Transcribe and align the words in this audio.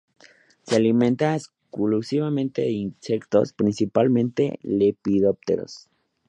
Se 0.65 0.77
alimenta 0.77 1.35
exclusivamente 1.35 2.63
de 2.63 2.71
insectos, 2.71 3.53
principalmente 3.53 4.57
lepidópteros. 4.63 5.89